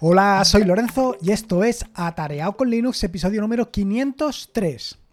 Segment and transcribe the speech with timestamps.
[0.00, 5.05] Hola, soy Lorenzo y esto es Atareado con Linux, episodio número 503.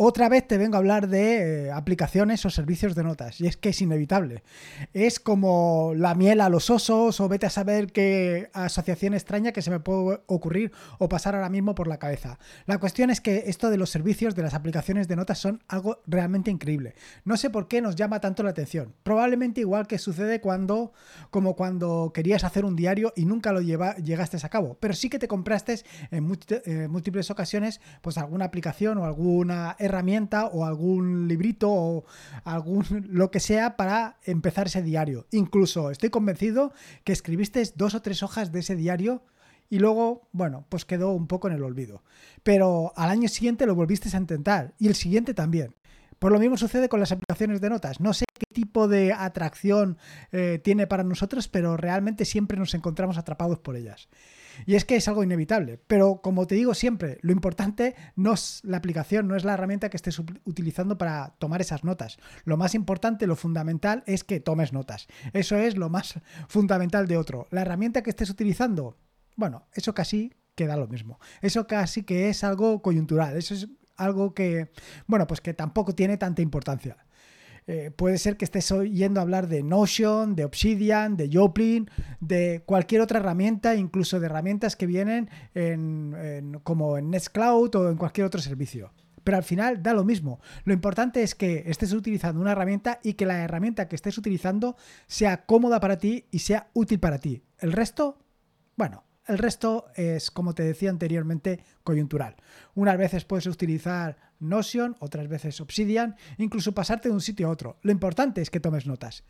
[0.00, 3.56] Otra vez te vengo a hablar de eh, aplicaciones o servicios de notas, y es
[3.56, 4.44] que es inevitable.
[4.92, 9.60] Es como la miel a los osos, o vete a saber qué asociación extraña que
[9.60, 12.38] se me puede ocurrir o pasar ahora mismo por la cabeza.
[12.66, 16.00] La cuestión es que esto de los servicios, de las aplicaciones de notas, son algo
[16.06, 16.94] realmente increíble.
[17.24, 18.94] No sé por qué nos llama tanto la atención.
[19.02, 20.92] Probablemente igual que sucede cuando,
[21.30, 25.10] como cuando querías hacer un diario y nunca lo lleva, llegaste a cabo, pero sí
[25.10, 25.80] que te compraste
[26.12, 32.04] en eh, múltiples ocasiones, pues alguna aplicación o alguna herramienta o algún librito o
[32.44, 35.26] algún lo que sea para empezar ese diario.
[35.32, 36.72] Incluso estoy convencido
[37.04, 39.22] que escribiste dos o tres hojas de ese diario
[39.70, 42.02] y luego, bueno, pues quedó un poco en el olvido.
[42.42, 45.74] Pero al año siguiente lo volviste a intentar y el siguiente también.
[46.18, 48.00] Por lo mismo sucede con las aplicaciones de notas.
[48.00, 49.98] No sé qué tipo de atracción
[50.32, 54.08] eh, tiene para nosotros, pero realmente siempre nos encontramos atrapados por ellas.
[54.66, 55.80] Y es que es algo inevitable.
[55.86, 59.90] Pero como te digo siempre, lo importante no es la aplicación, no es la herramienta
[59.90, 62.18] que estés utilizando para tomar esas notas.
[62.44, 65.08] Lo más importante, lo fundamental es que tomes notas.
[65.32, 67.46] Eso es lo más fundamental de otro.
[67.50, 68.96] La herramienta que estés utilizando,
[69.36, 71.20] bueno, eso casi queda lo mismo.
[71.40, 73.36] Eso casi que es algo coyuntural.
[73.36, 74.70] Eso es algo que,
[75.06, 76.96] bueno, pues que tampoco tiene tanta importancia.
[77.70, 83.02] Eh, puede ser que estés oyendo hablar de Notion, de Obsidian, de Joplin, de cualquier
[83.02, 88.40] otra herramienta, incluso de herramientas que vienen en, como en Nextcloud o en cualquier otro
[88.40, 88.94] servicio.
[89.22, 90.40] Pero al final da lo mismo.
[90.64, 94.74] Lo importante es que estés utilizando una herramienta y que la herramienta que estés utilizando
[95.06, 97.42] sea cómoda para ti y sea útil para ti.
[97.58, 98.18] El resto,
[98.76, 102.36] bueno, el resto es, como te decía anteriormente, coyuntural.
[102.74, 107.78] Unas veces puedes utilizar Notion, otras veces Obsidian, incluso pasarte de un sitio a otro.
[107.82, 109.24] Lo importante es que tomes notas.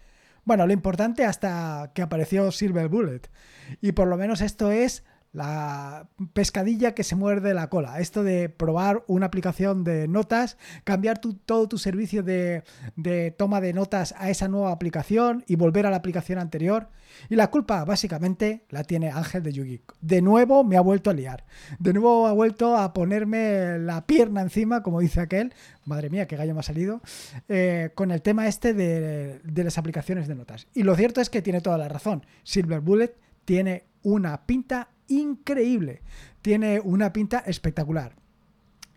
[0.44, 3.22] Bueno, lo importante hasta que apareció Silver Bullet.
[3.80, 8.00] Y por lo menos esto es la pescadilla que se muerde la cola.
[8.00, 12.64] Esto de probar una aplicación de notas, cambiar todo tu servicio de,
[13.36, 16.88] toma de notas a esa nueva aplicación y volver a la aplicación anterior.
[17.28, 19.80] Y la culpa básicamente la tiene Ángel de Yugi.
[20.00, 21.44] De nuevo me ha vuelto a liar.
[21.78, 25.52] De nuevo ha vuelto a ponerme la pierna encima, como dice aquel.
[25.84, 27.00] Madre mía, qué gallo me ha salido.
[27.48, 30.66] Eh, con el tema este de, de las aplicaciones de notas.
[30.74, 32.24] Y lo cierto es que tiene toda la razón.
[32.44, 36.02] Silver Bullet tiene una pinta increíble.
[36.42, 38.16] Tiene una pinta espectacular.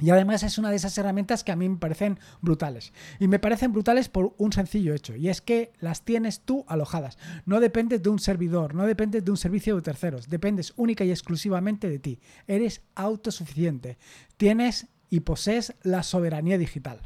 [0.02, 2.92] Y además es una de esas herramientas que a mí me parecen brutales.
[3.20, 5.16] Y me parecen brutales por un sencillo hecho.
[5.16, 7.20] Y es que las tienes tú alojadas.
[7.46, 10.28] No dependes de un servidor, no dependes de un servicio de terceros.
[10.28, 12.20] Dependes única y exclusivamente de ti.
[12.48, 14.00] Eres autosuficiente.
[14.38, 17.02] Tienes y posees la soberanía digital.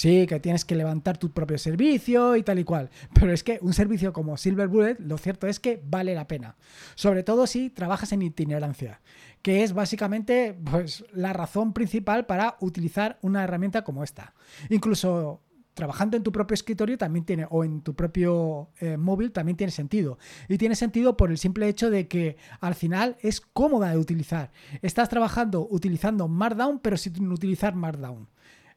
[0.00, 2.88] Sí, que tienes que levantar tu propio servicio y tal y cual.
[3.12, 6.56] Pero es que un servicio como Silver Bullet, lo cierto es que vale la pena.
[6.94, 9.02] Sobre todo si trabajas en itinerancia,
[9.42, 14.32] que es básicamente pues, la razón principal para utilizar una herramienta como esta.
[14.70, 15.42] Incluso
[15.74, 19.70] trabajando en tu propio escritorio también tiene, o en tu propio eh, móvil también tiene
[19.70, 20.18] sentido.
[20.48, 24.50] Y tiene sentido por el simple hecho de que al final es cómoda de utilizar.
[24.80, 28.28] Estás trabajando utilizando Markdown, pero sin utilizar Markdown.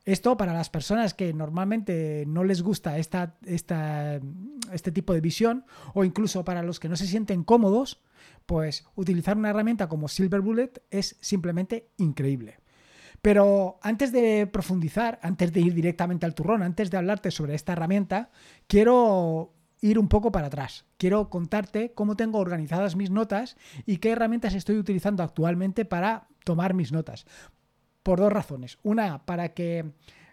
[0.06, 6.04] Esto para las personas que normalmente no les gusta esta, este tipo de visión o
[6.04, 8.02] incluso para los que no se sienten cómodos,
[8.46, 12.58] pues utilizar una herramienta como Silver Bullet es simplemente increíble.
[13.22, 17.72] Pero antes de profundizar, antes de ir directamente al turrón, antes de hablarte sobre esta
[17.72, 18.30] herramienta,
[18.68, 20.86] quiero ir un poco para atrás.
[20.98, 23.56] Quiero contarte cómo tengo organizadas mis notas
[23.86, 27.26] y qué herramientas estoy utilizando actualmente para tomar mis notas
[28.04, 28.78] por dos razones.
[28.84, 29.86] Una, para que,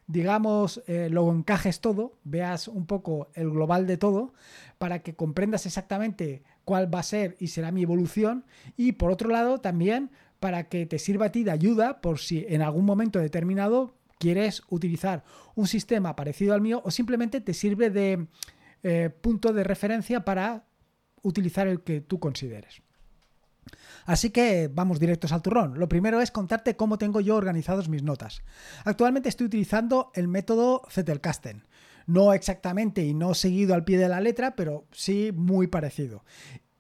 [0.07, 4.35] digamos, eh, lo encajes todo, veas un poco el global de todo,
[4.79, 8.45] para que comprendas exactamente cuál va a ser y será mi evolución.
[8.77, 10.11] Y por otro lado, también
[10.41, 14.63] para que te sirva a ti de ayuda por si en algún momento determinado quieres
[14.69, 18.27] utilizar un sistema parecido al mío o simplemente te sirve de
[18.83, 20.65] eh, punto de referencia para
[21.23, 22.83] utilizar el que tú consideres.
[24.07, 25.79] Así que vamos directos al turrón.
[25.79, 28.43] Lo primero es contarte cómo tengo yo organizados mis notas.
[28.85, 31.65] Actualmente estoy utilizando el método Zettelkasten.
[32.07, 36.25] No exactamente y no seguido al pie de la letra, pero sí muy parecido.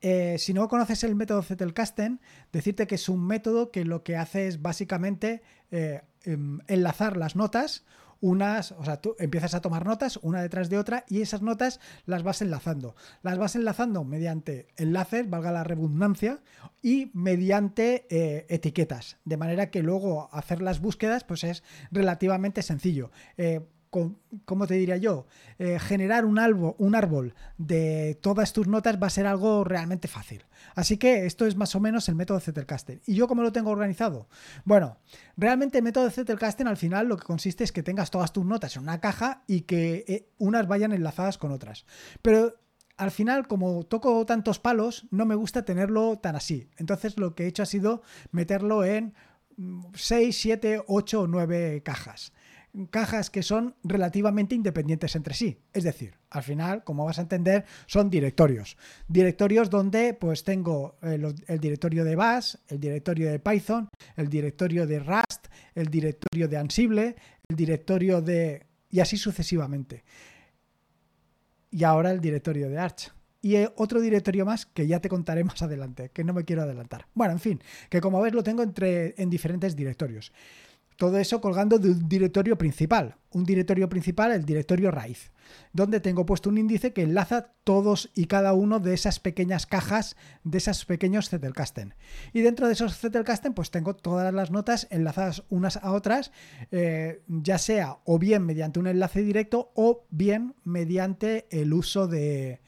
[0.01, 2.21] Eh, si no conoces el método Zettelkasten,
[2.53, 7.37] decirte que es un método que lo que hace es básicamente eh, em, enlazar las
[7.37, 7.85] notas
[8.21, 11.81] unas, o sea, tú empiezas a tomar notas una detrás de otra y esas notas
[12.07, 12.95] las vas enlazando.
[13.23, 16.41] Las vas enlazando mediante enlaces, valga la redundancia,
[16.83, 23.11] y mediante eh, etiquetas, de manera que luego hacer las búsquedas pues es relativamente sencillo.
[23.37, 25.27] Eh, ¿cómo te diría yo?
[25.59, 30.09] Eh, generar un árbol, un árbol de todas tus notas va a ser algo realmente
[30.09, 30.45] fácil.
[30.75, 33.01] Así que esto es más o menos el método Zettelkasten.
[33.07, 34.29] ¿Y yo cómo lo tengo organizado?
[34.65, 34.99] Bueno,
[35.37, 38.77] realmente el método Zettelkasten al final lo que consiste es que tengas todas tus notas
[38.77, 41.85] en una caja y que eh, unas vayan enlazadas con otras.
[42.23, 42.55] Pero
[42.97, 46.69] al final, como toco tantos palos, no me gusta tenerlo tan así.
[46.77, 49.15] Entonces lo que he hecho ha sido meterlo en
[49.95, 52.33] 6, 7, 8 o 9 cajas
[52.91, 55.59] cajas que son relativamente independientes entre sí.
[55.73, 58.77] Es decir, al final, como vas a entender, son directorios.
[59.09, 65.01] Directorios donde pues tengo el, directorio de Bash, el directorio de Python, el directorio de
[65.01, 67.17] Rust, el directorio de Ansible,
[67.49, 68.67] el directorio de...
[68.91, 70.05] y así sucesivamente.
[71.71, 73.13] Y ahora el directorio de Arch.
[73.43, 77.07] Y otro directorio más que ya te contaré más adelante, que no me quiero adelantar.
[77.15, 80.33] Bueno, en fin, que como ves lo tengo entre, en diferentes directorios.
[81.01, 83.17] Todo eso colgando de un directorio principal.
[83.31, 85.33] Un directorio principal, el directorio raíz,
[85.73, 90.15] donde tengo puesto un índice que enlaza todos y cada uno de esas pequeñas cajas,
[90.45, 91.95] de esos pequeños Zettelkasten.
[92.35, 96.33] Y dentro de esos Zettelkasten, pues tengo todas las notas enlazadas unas a otras,
[96.71, 102.61] eh, ya sea o bien mediante un enlace directo o bien mediante el uso de,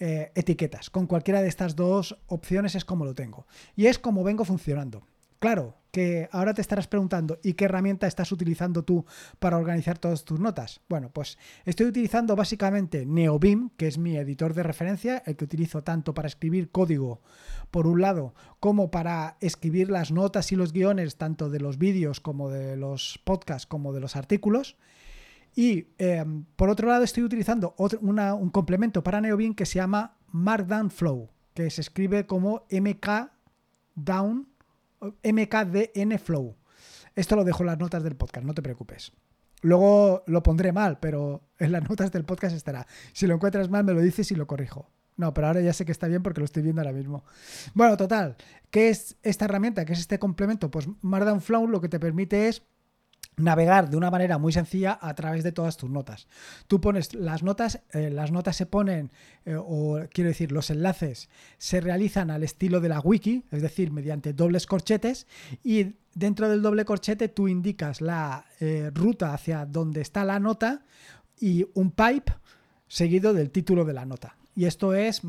[0.00, 0.90] eh, etiquetas.
[0.90, 3.46] Con cualquiera de estas dos opciones es como lo tengo.
[3.76, 5.06] Y es como vengo funcionando.
[5.40, 9.06] Claro, que ahora te estarás preguntando, ¿y qué herramienta estás utilizando tú
[9.38, 10.82] para organizar todas tus notas?
[10.86, 15.82] Bueno, pues estoy utilizando básicamente NeoBeam, que es mi editor de referencia, el que utilizo
[15.82, 17.22] tanto para escribir código,
[17.70, 22.20] por un lado, como para escribir las notas y los guiones, tanto de los vídeos
[22.20, 24.76] como de los podcasts, como de los artículos.
[25.56, 30.90] Y em, por otro lado, estoy utilizando un complemento para NeoBeam que se llama Markdown
[30.90, 33.32] Flow, que se escribe como MK
[33.94, 34.49] Down
[35.00, 36.56] MKDN Flow.
[37.14, 39.12] Esto lo dejo en las notas del podcast, no te preocupes.
[39.62, 42.86] Luego lo pondré mal, pero en las notas del podcast estará.
[43.12, 44.90] Si lo encuentras mal, me lo dices y lo corrijo.
[45.16, 47.24] No, pero ahora ya sé que está bien porque lo estoy viendo ahora mismo.
[47.74, 48.36] Bueno, total,
[48.70, 49.84] ¿qué es esta herramienta?
[49.84, 50.70] ¿Qué es este complemento?
[50.70, 52.62] Pues Markdown Flow lo que te permite es
[53.40, 56.28] navegar de una manera muy sencilla a través de todas tus notas.
[56.66, 59.10] Tú pones las notas, eh, las notas se ponen,
[59.44, 61.28] eh, o quiero decir, los enlaces
[61.58, 65.26] se realizan al estilo de la wiki, es decir, mediante dobles corchetes,
[65.62, 70.82] y dentro del doble corchete tú indicas la eh, ruta hacia donde está la nota
[71.38, 72.32] y un pipe
[72.88, 74.36] seguido del título de la nota.
[74.54, 75.22] Y esto es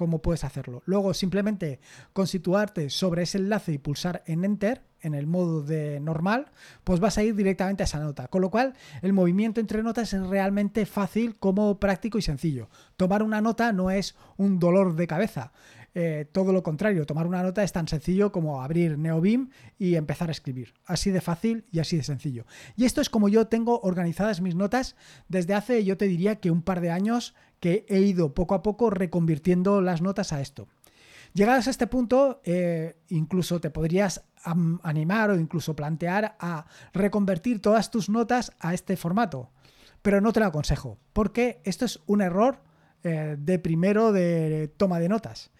[0.00, 0.82] cómo puedes hacerlo.
[0.86, 1.78] Luego simplemente
[2.14, 6.46] constituarte sobre ese enlace y pulsar en Enter en el modo de normal,
[6.84, 8.28] pues vas a ir directamente a esa nota.
[8.28, 12.70] Con lo cual, el movimiento entre notas es realmente fácil, como práctico y sencillo.
[12.96, 15.52] Tomar una nota no es un dolor de cabeza.
[15.94, 20.30] Eh, todo lo contrario, tomar una nota es tan sencillo como abrir NeoBeam y empezar
[20.30, 20.72] a escribir.
[20.86, 22.46] Así de fácil y así de sencillo.
[22.74, 24.96] Y esto es como yo tengo organizadas mis notas
[25.28, 28.62] desde hace, yo te diría que un par de años que he ido poco a
[28.62, 30.68] poco reconvirtiendo las notas a esto.
[31.32, 34.24] Llegados a este punto, eh, incluso te podrías
[34.82, 39.50] animar o incluso plantear a reconvertir todas tus notas a este formato.
[40.02, 42.62] Pero no te lo aconsejo, porque esto es un error
[43.04, 45.50] eh, de primero de toma de notas.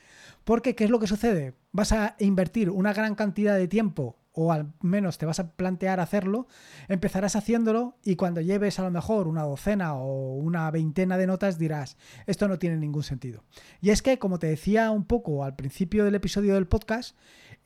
[0.45, 1.55] Porque, ¿qué es lo que sucede?
[1.71, 6.01] Vas a invertir una gran cantidad de tiempo o al menos te vas a plantear
[6.01, 6.47] hacerlo,
[6.89, 11.59] empezarás haciéndolo y cuando lleves a lo mejor una docena o una veintena de notas
[11.59, 11.97] dirás,
[12.27, 13.45] esto no tiene ningún sentido.
[13.81, 17.17] Y es que, como te decía un poco al principio del episodio del podcast,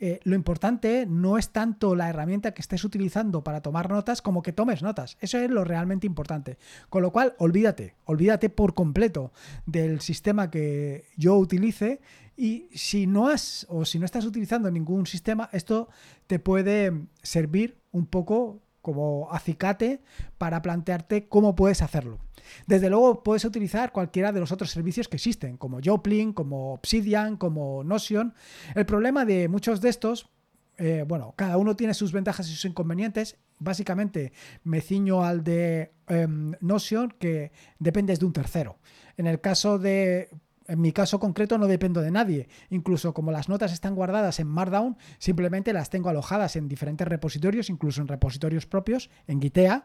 [0.00, 4.42] eh, lo importante no es tanto la herramienta que estés utilizando para tomar notas como
[4.42, 5.16] que tomes notas.
[5.20, 6.58] Eso es lo realmente importante.
[6.88, 9.32] Con lo cual, olvídate, olvídate por completo
[9.66, 12.00] del sistema que yo utilice
[12.36, 15.88] y si no has o si no estás utilizando ningún sistema, esto
[16.26, 20.02] te puede servir un poco como acicate
[20.36, 22.18] para plantearte cómo puedes hacerlo.
[22.66, 27.38] Desde luego puedes utilizar cualquiera de los otros servicios que existen, como Joplin, como Obsidian,
[27.38, 28.34] como Notion.
[28.74, 30.28] El problema de muchos de estos,
[30.76, 33.38] eh, bueno, cada uno tiene sus ventajas y sus inconvenientes.
[33.58, 38.76] Básicamente me ciño al de em, Notion, que dependes de un tercero.
[39.16, 40.28] En el caso de
[40.66, 42.48] en mi caso concreto no dependo de nadie.
[42.70, 47.70] Incluso como las notas están guardadas en Markdown, simplemente las tengo alojadas en diferentes repositorios,
[47.70, 49.84] incluso en repositorios propios, en Gitea,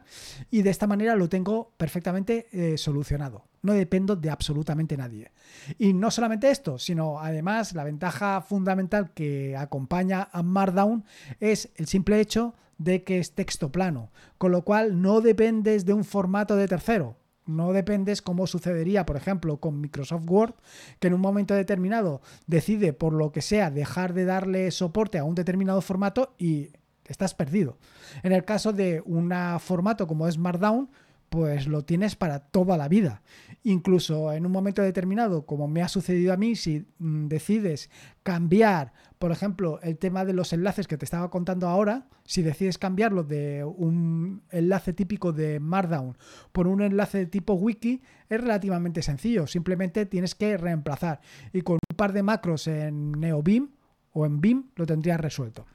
[0.50, 3.44] y de esta manera lo tengo perfectamente eh, solucionado.
[3.62, 5.32] No dependo de absolutamente nadie.
[5.78, 11.04] Y no solamente esto, sino además la ventaja fundamental que acompaña a Markdown
[11.40, 15.92] es el simple hecho de que es texto plano, con lo cual no dependes de
[15.92, 17.16] un formato de tercero.
[17.46, 20.54] No dependes como sucedería, por ejemplo, con Microsoft Word,
[20.98, 25.24] que en un momento determinado decide, por lo que sea, dejar de darle soporte a
[25.24, 26.68] un determinado formato y
[27.06, 27.78] estás perdido.
[28.22, 30.90] En el caso de un formato como es Markdown,
[31.30, 33.22] pues lo tienes para toda la vida.
[33.62, 37.88] Incluso en un momento determinado, como me ha sucedido a mí, si mm, decides
[38.22, 42.78] cambiar, por ejemplo, el tema de los enlaces que te estaba contando ahora, si decides
[42.78, 46.16] cambiarlo de un enlace típico de Markdown
[46.52, 48.00] por un enlace de tipo wiki,
[48.30, 49.46] es relativamente sencillo.
[49.46, 51.20] Simplemente tienes que reemplazar.
[51.52, 53.68] Y con un par de macros en NeoBeam
[54.14, 55.66] o en Beam lo tendrías resuelto.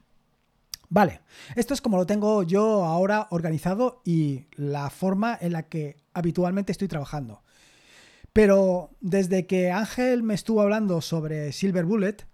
[0.89, 1.21] Vale,
[1.55, 6.71] esto es como lo tengo yo ahora organizado y la forma en la que habitualmente
[6.71, 7.43] estoy trabajando.
[8.33, 12.25] Pero desde que Ángel me estuvo hablando sobre Silver Bullet,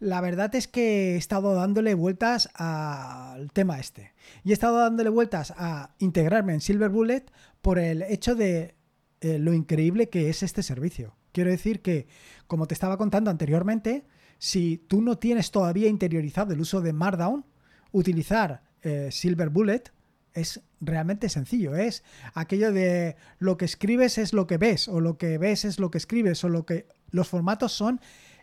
[0.00, 4.14] la verdad es que he estado dándole vueltas al tema este.
[4.42, 7.26] Y he estado dándole vueltas a integrarme en Silver Bullet
[7.60, 8.74] por el hecho de
[9.20, 11.14] eh, lo increíble que es este servicio.
[11.32, 12.08] Quiero decir que,
[12.46, 14.06] como te estaba contando anteriormente,
[14.38, 17.44] si tú no tienes todavía interiorizado el uso de Markdown,
[17.92, 19.84] utilizar eh, Silver Bullet
[20.32, 21.76] es realmente sencillo.
[21.76, 25.78] Es aquello de lo que escribes es lo que ves, o lo que ves es
[25.78, 28.00] lo que escribes, o lo que los formatos son.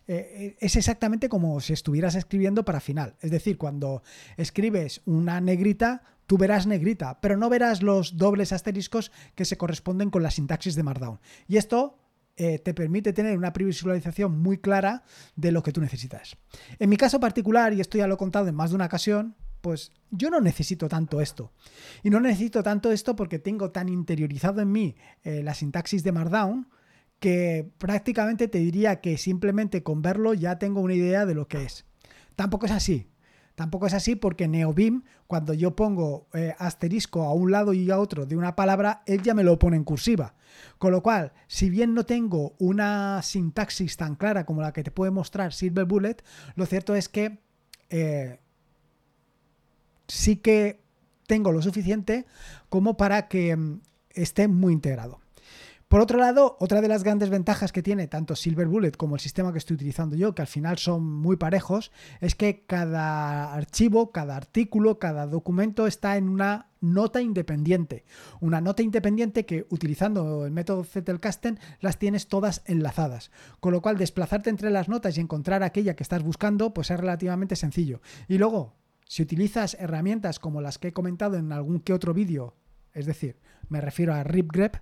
[0.08, 3.16] Eh, es exactamente como si estuvieras escribiendo para final.
[3.22, 4.04] Es decir, cuando
[4.38, 10.10] escribes una negrita, tú verás negrita, pero no verás los dobles asteriscos que se corresponden
[10.10, 11.20] con la sintaxis de Markdown.
[11.48, 12.00] Y esto
[12.36, 15.04] eh, te permite tener una previsualización muy clara
[15.36, 16.38] de lo que tú necesitas.
[16.78, 19.36] En mi caso particular, y esto ya lo he contado en más de una ocasión,
[19.62, 21.52] pues yo no necesito tanto esto.
[22.04, 26.12] Y no necesito tanto esto porque tengo tan interiorizado en mí eh, la sintaxis de
[26.12, 26.68] Markdown
[27.20, 31.64] que prácticamente te diría que simplemente con verlo ya tengo una idea de lo que
[31.64, 31.86] es.
[32.36, 33.10] Tampoco es así.
[33.56, 37.98] Tampoco es así porque NeoBeam, cuando yo pongo eh, asterisco a un lado y a
[37.98, 40.36] otro de una palabra, él ya me lo pone en cursiva.
[40.78, 44.92] Con lo cual, si bien no tengo una sintaxis tan clara como la que te
[44.92, 46.18] puede mostrar Silver Bullet,
[46.56, 47.40] lo cierto es que
[47.90, 48.40] eh,
[50.08, 50.80] sí que
[51.26, 52.28] tengo lo suficiente
[52.70, 53.82] como para que mm,
[54.12, 55.20] esté muy integrado.
[55.88, 59.22] Por otro lado, otra de las grandes ventajas que tiene tanto Silver Bullet como el
[59.22, 64.12] sistema que estoy utilizando yo, que al final son muy parejos, es que cada archivo,
[64.12, 68.04] cada artículo, cada documento está en una nota independiente.
[68.42, 73.32] Una nota independiente que utilizando el método Zettelkasten las tienes todas enlazadas.
[73.62, 77.00] Con lo cual desplazarte entre las notas y encontrar aquella que estás buscando pues es
[77.00, 78.02] relativamente sencillo.
[78.28, 78.76] Y luego,
[79.06, 82.56] si utilizas herramientas como las que he comentado en algún que otro vídeo,
[82.94, 83.40] es decir,
[83.70, 84.78] me refiero a RipGrep,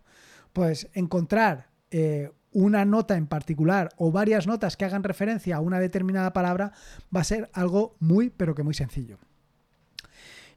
[0.55, 5.81] pues encontrar eh, una nota en particular o varias notas que hagan referencia a una
[5.81, 6.71] determinada palabra
[7.13, 9.17] va a ser algo muy, pero que muy sencillo.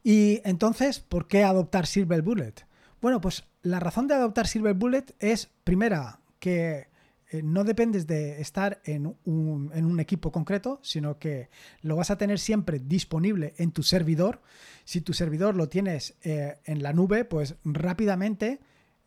[0.05, 2.55] Y entonces, ¿por qué adoptar Silver Bullet?
[3.01, 6.87] Bueno, pues la razón de adoptar Silver Bullet es, primera, que
[7.33, 11.51] eh, no dependes de estar en un, en un, equipo concreto, sino que
[11.83, 14.43] lo vas a tener siempre disponible en tu servidor.
[14.85, 18.61] Si tu servidor lo tienes eh, en la nube, pues rápidamente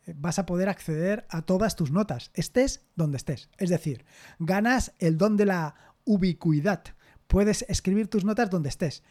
[0.06, 3.48] vas a poder acceder a todas tus notas, estés donde estés.
[3.58, 4.04] Es decir,
[4.38, 6.82] ganas el don de la ubicuidad.
[7.26, 9.02] Puedes escribir tus notas donde estés.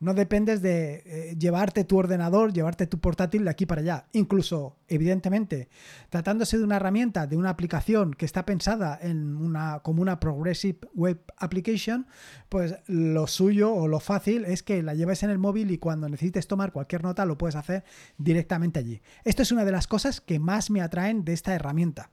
[0.00, 4.06] No dependes de eh, llevarte tu ordenador, llevarte tu portátil de aquí para allá.
[4.12, 5.68] Incluso, evidentemente,
[6.08, 10.78] tratándose de una herramienta, de una aplicación que está pensada en una, como una Progressive
[10.94, 12.06] Web Application,
[12.48, 16.08] pues lo suyo o lo fácil es que la lleves en el móvil y cuando
[16.08, 17.82] necesites tomar cualquier nota lo puedes hacer
[18.18, 19.02] directamente allí.
[19.24, 22.10] Esto es una de las cosas que más me atraen de esta herramienta.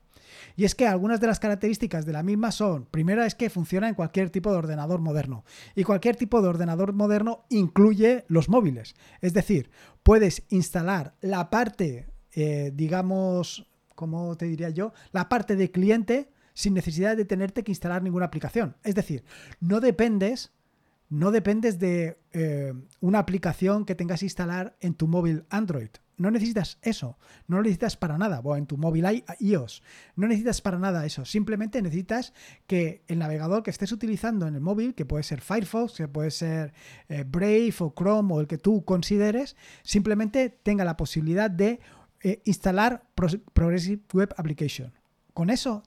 [0.56, 3.90] Y es que algunas de las características de la misma son, primera es que funciona
[3.90, 5.44] en cualquier tipo de ordenador moderno.
[5.76, 8.96] Y cualquier tipo de ordenador moderno incluye los móviles.
[9.22, 9.70] Es decir,
[10.04, 14.94] puedes instalar la parte, eh, digamos, ¿cómo te diría yo?
[15.12, 18.76] La parte de cliente sin necesidad de tenerte que instalar ninguna aplicación.
[18.84, 19.24] Es decir,
[19.60, 20.52] no dependes
[21.10, 26.32] no dependes de eh, una aplicación que tengas que instalar en tu móvil Android no
[26.32, 27.18] necesitas eso,
[27.48, 28.42] no lo necesitas para nada.
[28.44, 29.84] O en tu móvil hay iOS,
[30.16, 31.26] no necesitas para nada eso.
[31.26, 32.34] Simplemente necesitas
[32.68, 36.32] que el navegador que estés utilizando en el móvil, que puede ser Firefox, que puede
[36.32, 36.74] ser
[37.10, 41.80] eh, Brave o Chrome o el que tú consideres, simplemente tenga la posibilidad de
[42.22, 43.04] eh, instalar
[43.54, 44.94] Progressive Web Application.
[45.34, 45.84] Con eso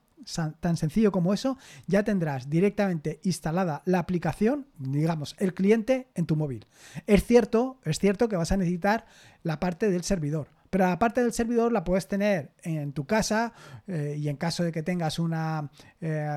[0.60, 6.36] tan sencillo como eso, ya tendrás directamente instalada la aplicación, digamos, el cliente en tu
[6.36, 6.66] móvil.
[7.06, 9.06] Es cierto, es cierto que vas a necesitar
[9.42, 10.48] la parte del servidor.
[10.70, 13.54] Pero la parte del servidor la puedes tener en tu casa
[13.86, 15.70] eh, y en caso de que tengas una,
[16.00, 16.28] eh,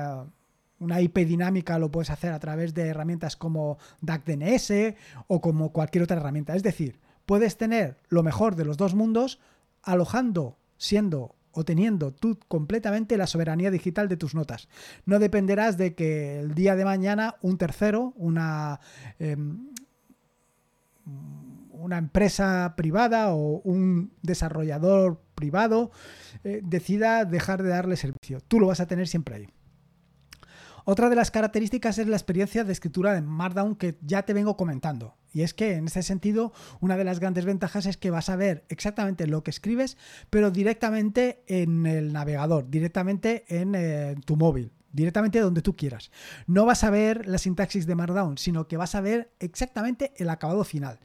[0.78, 4.96] una IP dinámica lo puedes hacer a través de herramientas como DACDNS
[5.26, 6.56] o como cualquier otra herramienta.
[6.56, 9.38] Es decir, puedes tener lo mejor de los dos mundos
[9.82, 14.68] alojando, siendo o teniendo tú completamente la soberanía digital de tus notas.
[15.04, 18.80] No dependerás de que el día de mañana un tercero, una...
[19.18, 19.68] Em,
[21.72, 25.90] una empresa privada o un desarrollador privado
[26.44, 28.40] eh, decida dejar de darle servicio.
[28.46, 29.48] Tú lo vas a tener siempre ahí.
[30.84, 34.56] Otra de las características es la experiencia de escritura de Markdown que ya te vengo
[34.56, 35.16] comentando.
[35.32, 38.36] Y es que en ese sentido, una de las grandes ventajas es que vas a
[38.36, 39.96] ver exactamente lo que escribes,
[40.28, 46.10] pero directamente en el navegador, directamente en eh, tu móvil directamente donde tú quieras.
[46.46, 50.28] No vas a ver la sintaxis de Markdown, sino que vas a ver exactamente el
[50.28, 51.00] acabado final.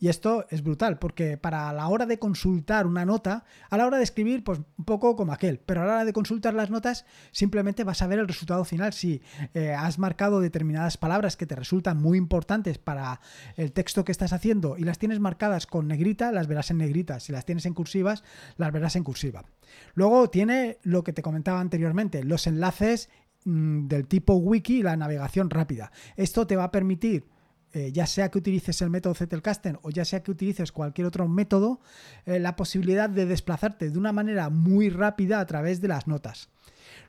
[0.00, 3.98] Y esto es brutal, porque para la hora de consultar una nota, a la hora
[3.98, 7.04] de escribir, pues un poco como aquel, pero a la hora de consultar las notas,
[7.32, 8.94] simplemente vas a ver el resultado final.
[8.94, 9.20] Si
[9.52, 13.20] eh, has marcado determinadas palabras que te resultan muy importantes para
[13.58, 17.20] el texto que estás haciendo y las tienes marcadas con negrita, las verás en negrita.
[17.20, 18.24] Si las tienes en cursivas,
[18.56, 19.44] las verás en cursiva.
[19.92, 23.10] Luego tiene lo que te comentaba anteriormente, los enlaces
[23.44, 25.92] mm, del tipo wiki y la navegación rápida.
[26.16, 27.26] Esto te va a permitir
[27.72, 31.28] eh, ya sea que utilices el método Zettelkasten o ya sea que utilices cualquier otro
[31.28, 31.80] método,
[32.26, 36.48] eh, la posibilidad de desplazarte de una manera muy rápida a través de las notas.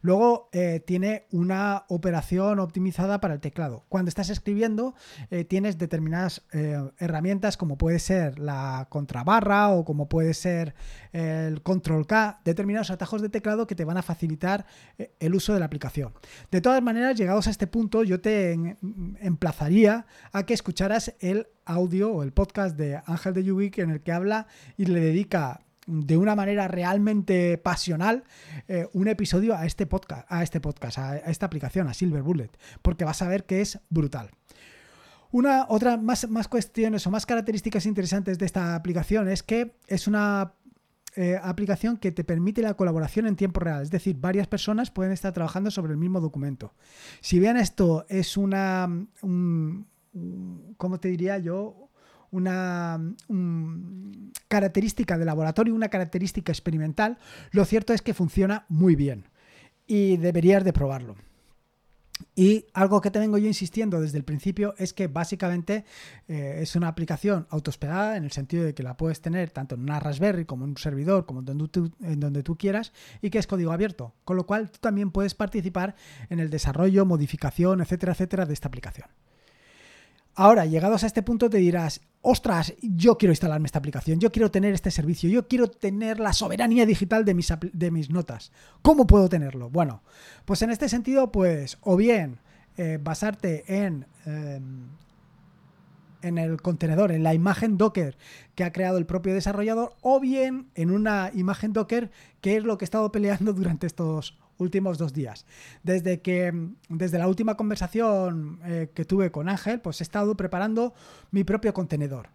[0.02, 3.86] Luego eh, tiene una operación optimizada para el teclado.
[3.88, 4.96] Cuando estás escribiendo
[5.30, 10.74] eh, tienes determinadas eh, herramientas como puede ser la contrabarra o como puede ser
[11.14, 14.66] el control K, determinados atajos de teclado que te van a facilitar
[15.20, 16.14] el uso de la aplicación.
[16.50, 18.78] De todas maneras, llegados a este punto, yo te
[19.20, 24.02] emplazaría a que escucharas el audio o el podcast de Ángel de Yubik en el
[24.02, 28.24] que habla y le dedica de una manera realmente pasional
[28.68, 32.52] eh, un episodio a este podcast, a este podcast, a, esta aplicación, a Silver Bullet,
[32.82, 34.32] porque vas a ver que es brutal.
[35.32, 40.08] Una otra más, más cuestiones o más características interesantes de esta aplicación es que es
[40.08, 40.54] una
[41.16, 45.12] eh, aplicación que te permite la colaboración en tiempo real, es decir, varias personas pueden
[45.12, 46.74] estar trabajando sobre el mismo documento.
[47.20, 48.88] Si bien esto es una,
[50.78, 51.91] ¿cómo te diría yo?
[52.32, 53.00] Una
[54.48, 57.18] característica de laboratorio, una característica experimental,
[57.52, 59.26] lo cierto es que funciona muy bien
[59.86, 61.16] y deberías de probarlo.
[62.36, 65.86] Y algo que te vengo yo insistiendo desde el principio es que básicamente
[66.28, 69.82] eh, es una aplicación autohospedada en el sentido de que la puedes tener tanto en
[69.82, 73.72] una Raspberry como en un servidor, como en donde tú quieras, y que es código
[73.72, 74.14] abierto.
[74.24, 75.96] Con lo cual tú también puedes participar
[76.30, 79.08] en el desarrollo, modificación, etcétera, etcétera, de esta aplicación.
[80.36, 84.50] Ahora, llegados a este punto, te dirás, ostras, yo quiero instalarme esta aplicación, yo quiero
[84.50, 88.52] tener este servicio, yo quiero tener la soberanía digital de mis, de mis notas.
[88.82, 89.70] ¿Cómo puedo tenerlo?
[89.70, 90.04] Bueno,
[90.46, 92.40] pues en este sentido, pues, o bien
[92.78, 94.88] eh, basarte en, em,
[96.22, 98.18] en el contenedor, en la imagen Docker
[98.56, 102.78] que ha creado el propio desarrollador, o bien en una imagen Docker que es lo
[102.78, 105.46] que he estado peleando durante estos últimos dos días.
[105.84, 106.54] Desde que
[106.90, 110.94] desde la última conversación eh, que tuve con Ángel, pues he estado preparando
[111.32, 112.30] mi propio contenedor.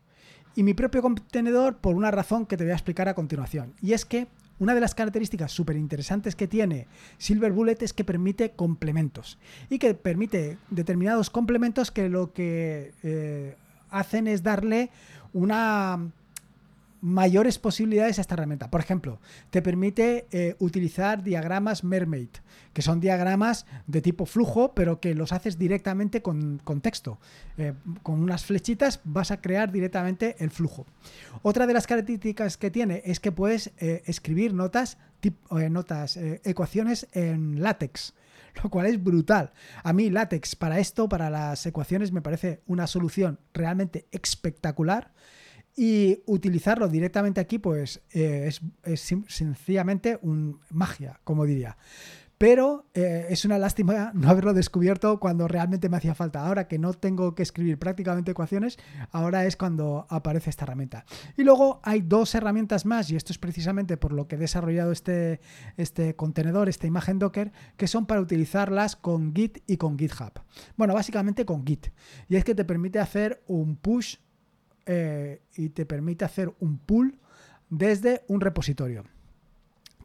[0.55, 3.75] Y mi propio contenedor por una razón que te voy a explicar a continuación.
[3.83, 4.27] Y es que
[4.59, 6.87] una de las características súper interesantes que tiene
[7.19, 9.39] Silver Bullet es que permite complementos.
[9.69, 13.57] Y que permite determinados complementos que lo que eh,
[13.91, 14.91] hacen es darle
[15.35, 16.11] una
[17.01, 18.71] mayores posibilidades a esta herramienta.
[18.71, 22.29] Por ejemplo, te permite eh, utilizar diagramas Mermaid,
[22.73, 27.19] que son diagramas de tipo flujo, pero que los haces directamente con, texto.
[27.59, 30.87] Eh, con unas flechitas vas a crear directamente el flujo.
[31.43, 34.99] Otra de las características que tiene es que puedes eh, escribir notas,
[35.71, 38.15] notas ecuaciones en látex
[38.63, 39.53] lo cual es brutal.
[39.83, 45.13] A mí LaTeX para esto, para las ecuaciones, me parece una solución realmente espectacular
[45.77, 48.51] y utilizarlo directamente aquí, pues eh,
[48.83, 51.77] es, sencillamente un magia, como diría.
[52.39, 56.47] Pero eh, es una lástima no haberlo descubierto cuando realmente me hacía falta.
[56.47, 58.79] Ahora que no tengo que escribir prácticamente ecuaciones,
[59.11, 61.05] ahora es cuando aparece esta herramienta.
[61.37, 64.93] Y luego hay dos herramientas más, y esto es precisamente por lo que he desarrollado
[64.93, 65.41] este,
[65.77, 70.41] este contenedor, esta imagen Docker, que son para utilizarlas con Git y con GitHub.
[70.77, 71.89] Bueno, básicamente con Git.
[72.29, 74.17] Y es que te permite hacer un push
[74.87, 77.18] eh, y te permite hacer un pull
[77.70, 79.05] desde un repositorio.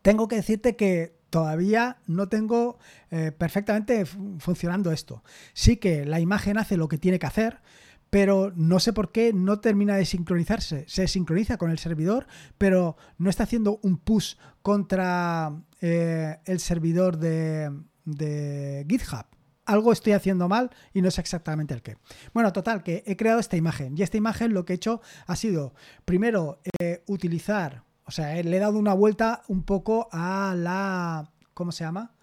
[0.02, 2.80] Tengo que decirte que todavía no tengo
[3.12, 5.24] eh, perfectamente funcionando esto.
[5.54, 7.62] Sí que la imagen hace lo que tiene que hacer,
[8.10, 10.86] pero no sé por qué no termina de sincronizarse.
[10.88, 12.26] Se sincroniza con el servidor,
[12.58, 19.26] pero no está haciendo un push contra eh, el servidor de GitHub
[19.72, 21.98] algo estoy haciendo mal y no sé exactamente el qué.
[22.34, 25.36] Bueno, total, que he creado esta imagen y esta imagen lo que he hecho ha
[25.36, 25.74] sido,
[26.06, 31.72] primero, eh, utilizar, o sea, le he dado una vuelta un poco a la, ¿cómo
[31.72, 32.14] se llama?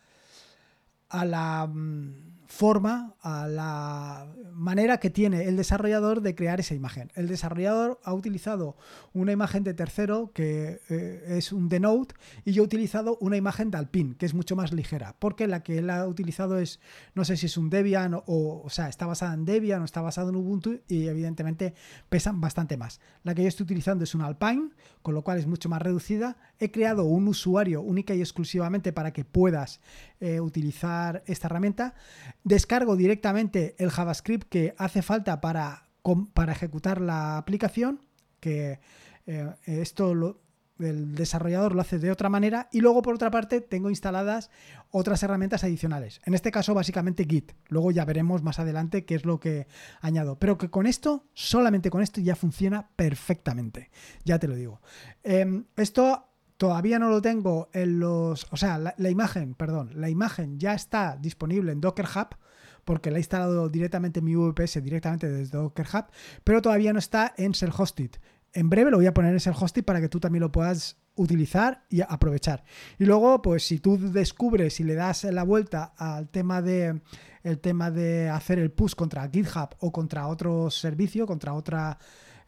[1.09, 7.13] A la mm, forma, a la manera que tiene el desarrollador de crear esa imagen.
[7.15, 8.77] El desarrollador ha utilizado
[9.13, 12.15] una imagen de tercero que eh, es un denote
[12.47, 15.63] y yo he utilizado una imagen de Alpine que es mucho más ligera porque la
[15.63, 16.81] que él ha utilizado es,
[17.15, 20.01] no sé si es un Debian o, o sea, está basada en Debian o está
[20.01, 21.75] basada en Ubuntu y evidentemente
[22.09, 23.01] pesan bastante más.
[23.25, 24.71] La que yo estoy utilizando es un Alpine,
[25.03, 26.39] con lo cual es mucho más reducida.
[26.59, 29.81] He creado un usuario única y exclusivamente para que puedas
[30.21, 31.95] eh, utilizar esta herramienta
[32.44, 35.88] descargo directamente el JavaScript que hace falta para,
[36.35, 38.01] para ejecutar la aplicación,
[38.40, 38.81] que
[39.27, 40.38] eh, esto
[40.79, 44.51] el desarrollador lo hace de otra manera y luego por otra parte tengo instaladas
[44.90, 46.20] otras herramientas adicionales.
[46.24, 47.53] En este caso básicamente Git.
[47.68, 49.66] Luego ya veremos más adelante qué es lo que
[50.01, 50.38] añado.
[50.38, 53.90] Pero que con esto, solamente con esto ya funciona perfectamente.
[54.24, 54.81] Ya te lo digo.
[55.24, 56.28] Em, esto
[56.59, 58.47] Todavía no lo tengo en los...
[58.51, 62.37] O sea, la, imagen, perdón, la imagen ya está disponible en Docker Hub
[62.85, 66.07] porque la he instalado directamente en mi VPS, directamente desde Docker Hub,
[66.42, 68.12] pero todavía no está en Self-Hosted.
[68.53, 71.85] En breve lo voy a poner en Self-Hosted para que tú también lo puedas utilizar
[71.90, 72.64] y aprovechar.
[72.99, 77.03] Y luego, pues si tú descubres y le das la vuelta al tema de
[77.42, 81.97] el tema de hacer el push contra GitHub o contra otro servicio, contra otro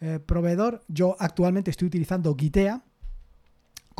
[0.01, 2.83] eh, proveedor, yo actualmente estoy utilizando Gitea,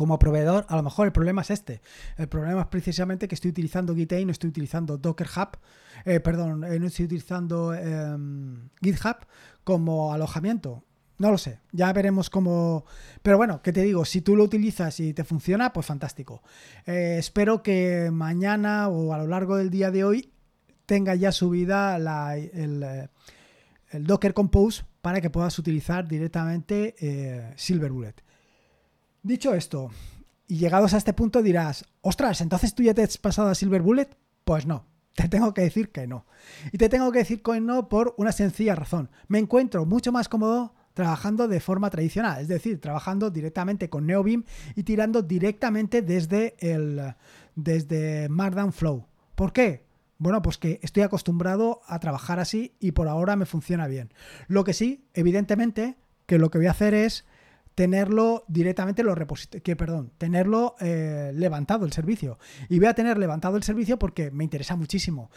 [0.01, 1.79] como proveedor, a lo mejor el problema es este.
[2.17, 5.59] El problema es precisamente que estoy utilizando Git y no estoy utilizando Docker Hub,
[6.05, 9.17] eh, perdón, eh, no estoy utilizando em, GitHub
[9.63, 10.83] como alojamiento.
[11.19, 12.83] No lo sé, ya veremos cómo...
[13.21, 14.03] Pero bueno, ¿qué te digo?
[14.03, 16.41] Si tú lo utilizas y te funciona, pues fantástico.
[16.87, 20.31] Eh, espero que mañana o a lo largo del día de hoy
[20.87, 23.07] tenga ya subida el,
[23.93, 28.23] Docker Compose para que puedas utilizar directamente Silverbullet.
[29.23, 29.91] Dicho esto,
[30.47, 33.83] y llegados a este punto dirás, ostras, entonces tú ya te has pasado a Silver
[33.83, 34.09] Bullet?
[34.43, 36.25] Pues no, te tengo que decir que no.
[36.71, 39.11] Y te tengo que decir que no por una sencilla razón.
[39.27, 44.43] Me encuentro mucho más cómodo trabajando de forma tradicional, es decir, trabajando directamente con NeoBeam
[44.75, 47.13] y tirando directamente desde el
[47.55, 49.05] desde Markdown Flow.
[49.35, 49.85] ¿Por qué?
[50.17, 54.13] Bueno, pues que estoy acostumbrado a trabajar así y por ahora me funciona bien.
[54.47, 57.25] Lo que sí, evidentemente, que lo que voy a hacer es
[57.81, 59.17] tenerlo directamente los
[59.63, 62.37] que perdón, tenerlo eh, levantado el servicio.
[62.69, 65.31] Y voy a tener levantado el servicio porque me interesa muchísimo,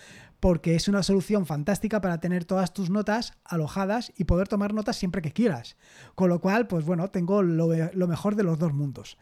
[0.44, 4.94] porque es una solución fantástica para tener todas tus notas alojadas y poder tomar notas
[4.94, 5.78] siempre que quieras.
[6.14, 9.16] Con lo cual, pues bueno, tengo lo, mejor de los dos mundos.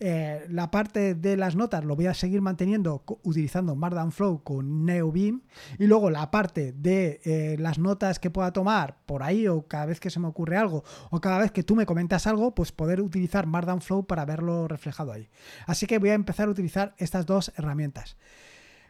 [0.00, 4.84] Eh, la parte de las notas lo voy a seguir manteniendo utilizando Markdown Flow con
[4.84, 5.40] NeoBeam
[5.78, 9.86] y luego la parte de eh, las notas que pueda tomar por ahí o cada
[9.86, 12.70] vez que se me ocurre algo o cada vez que tú me comentas algo, pues
[12.70, 15.30] poder utilizar Markdown Flow para verlo reflejado ahí.
[15.66, 18.18] Así que voy a empezar a utilizar estas dos herramientas.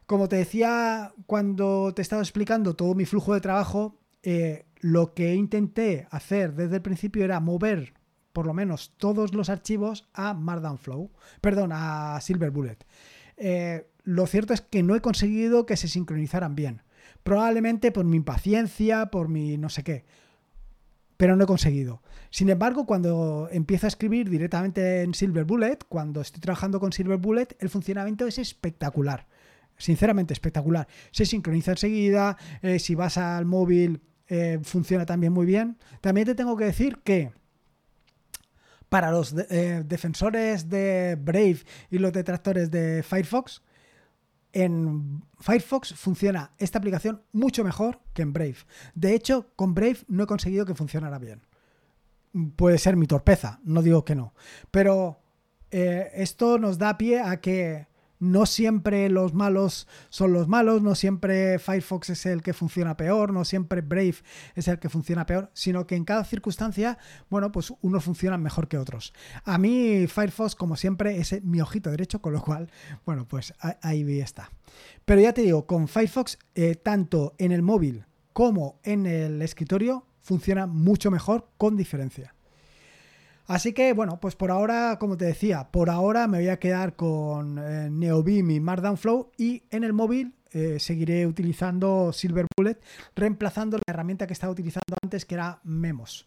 [0.07, 5.35] Como te decía cuando te estaba explicando todo mi flujo de trabajo, eh, lo que
[5.35, 7.95] intenté hacer desde el principio era mover
[8.33, 12.77] por lo menos todos los archivos a Markdown Flow, perdón, a Silver Bullet.
[13.39, 16.83] Eh, lo cierto es que no he conseguido que se sincronizaran bien.
[17.23, 20.05] Probablemente por mi impaciencia, por mi no sé qué
[21.17, 22.03] pero no he conseguido.
[22.31, 27.19] Sin embargo, cuando empiezo a escribir directamente en Silver Bullet, cuando estoy trabajando con Silver
[27.19, 29.27] Bullet, el funcionamiento es espectacular.
[29.79, 30.89] Sinceramente espectacular.
[31.11, 35.79] Se sincroniza enseguida, eh, si vas al móvil eh, funciona también muy bien.
[36.01, 37.33] También te tengo que decir que
[38.89, 41.59] para los eh, defensores de Brave
[41.91, 43.63] y los detractores de Firefox,
[44.53, 48.57] en Firefox funciona esta aplicación mucho mejor que en Brave.
[48.95, 51.43] De hecho, con Brave no he conseguido que funcionara bien.
[52.57, 54.35] Puede ser mi torpeza, no digo que no.
[54.71, 55.21] Pero
[55.71, 57.87] esto nos da pie a que
[58.19, 63.33] no siempre los malos son los malos, no siempre Firefox es el que funciona peor,
[63.33, 64.17] no siempre Brave
[64.55, 66.99] es el que funciona peor, sino que en cada circunstancia,
[67.29, 69.13] bueno, pues unos funcionan mejor que otros.
[69.45, 72.71] A mí Firefox, como siempre, es mi ojito derecho, con lo cual,
[73.05, 74.51] bueno, pues ahí está.
[75.05, 80.07] Pero ya te digo, con Firefox, eh, tanto en el móvil como en el escritorio,
[80.21, 82.36] funciona mucho mejor con diferencia.
[83.47, 86.97] Así que bueno, pues por ahora, como te decía, por ahora me voy a quedar
[86.97, 92.79] con eh, NeoBeam y Markdown Flow y en el móvil eh, seguiré utilizando Silver Bullet,
[93.15, 96.27] reemplazando la herramienta que estaba utilizando antes que era Memos.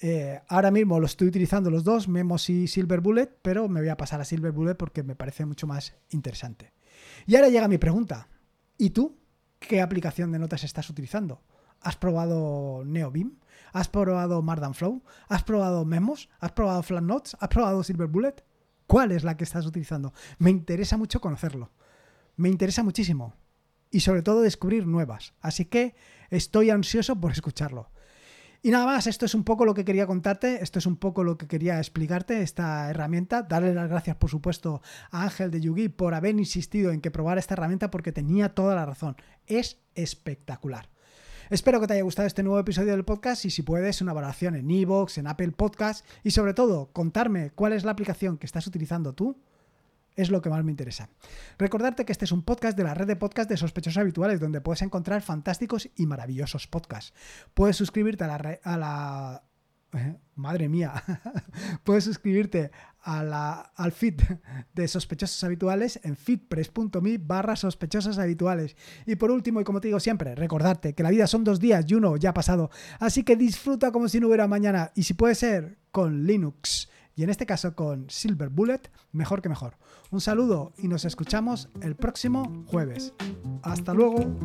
[0.00, 3.88] Eh, ahora mismo lo estoy utilizando los dos, Memos y Silver Bullet, pero me voy
[3.88, 6.72] a pasar a Silver Bullet porque me parece mucho más interesante.
[7.26, 8.28] Y ahora llega mi pregunta.
[8.76, 9.16] ¿Y tú
[9.58, 11.40] qué aplicación de notas estás utilizando?
[11.80, 13.38] ¿Has probado NeoBeam?
[13.76, 15.02] ¿Has probado Markdown Flow?
[15.28, 16.30] ¿Has probado Memos?
[16.40, 17.36] ¿Has probado Flatnotes?
[17.38, 18.36] ¿Has probado Silver Bullet?
[18.86, 20.14] ¿Cuál es la que estás utilizando?
[20.38, 21.72] Me interesa mucho conocerlo.
[22.36, 23.34] Me interesa muchísimo.
[23.90, 25.34] y sobre todo descubrir nuevas.
[25.40, 25.94] Así que
[26.30, 27.90] estoy ansioso por escucharlo.
[28.62, 31.22] Y nada más, esto es un poco lo que quería contarte, esto es un poco
[31.22, 33.42] lo que quería explicarte, esta herramienta.
[33.42, 37.40] Darle las gracias, por supuesto, a Ángel de Yugi por haber insistido en que probara
[37.40, 39.16] esta herramienta porque tenía toda la razón.
[39.46, 40.88] Es espectacular.
[41.48, 44.56] Espero que te haya gustado este nuevo episodio del podcast y si puedes una valoración
[44.56, 48.66] en iVoox, en Apple Podcast y sobre todo contarme cuál es la aplicación que estás
[48.66, 49.38] utilizando tú
[50.16, 51.08] es lo que más me interesa.
[51.56, 54.60] Recordarte que este es un podcast de la red de podcast de sospechosos habituales, donde
[54.60, 57.14] puedes encontrar fantásticos y maravillosos podcasts.
[57.54, 58.58] Puedes suscribirte a la...
[58.64, 59.42] A la
[60.34, 60.94] madre mía,
[61.84, 62.72] puedes suscribirte
[63.06, 64.20] a la, al feed
[64.74, 68.76] de sospechosos habituales en feedpress.me barra sospechosos habituales.
[69.06, 71.84] Y por último, y como te digo siempre, recordarte que la vida son dos días
[71.88, 75.14] y uno ya ha pasado, así que disfruta como si no hubiera mañana y si
[75.14, 79.78] puede ser con Linux y en este caso con Silver Bullet, mejor que mejor.
[80.10, 83.14] Un saludo y nos escuchamos el próximo jueves.
[83.62, 84.36] Hasta luego.